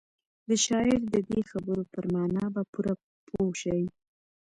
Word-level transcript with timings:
د 0.47 0.49
شاعر 0.65 0.99
د 1.13 1.15
دې 1.29 1.39
خبرو 1.49 1.83
پر 1.93 2.05
مانا 2.13 2.45
به 2.53 2.61
پوره 2.71 2.93
پوه 3.27 3.53
شئ. 3.61 3.81